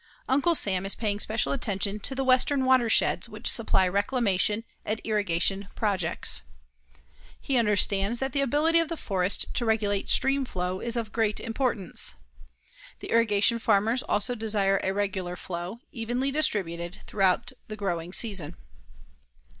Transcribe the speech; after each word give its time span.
Uncle 0.27 0.55
Sam 0.55 0.83
is 0.83 0.95
paying 0.95 1.19
special 1.19 1.51
attention 1.51 1.99
to 1.99 2.15
the 2.15 2.23
western 2.23 2.65
water 2.65 2.89
sheds 2.89 3.29
which 3.29 3.47
supply 3.47 3.87
reclamation 3.87 4.63
and 4.83 4.99
irrigation 5.03 5.67
projects. 5.75 6.41
He 7.39 7.55
understands 7.55 8.19
that 8.19 8.31
the 8.31 8.41
ability 8.41 8.79
of 8.79 8.87
the 8.89 8.97
forest 8.97 9.53
to 9.53 9.63
regulate 9.63 10.09
stream 10.09 10.43
flow 10.43 10.79
is 10.79 10.95
of 10.97 11.11
great 11.11 11.39
importance. 11.39 12.15
The 12.97 13.11
irrigation 13.11 13.59
farmers 13.59 14.01
also 14.01 14.33
desire 14.33 14.79
a 14.83 14.91
regular 14.91 15.35
flow, 15.35 15.81
evenly 15.91 16.31
distributed, 16.31 17.01
throughout 17.05 17.51
the 17.67 17.75
growing 17.75 18.11
season. 18.11 18.55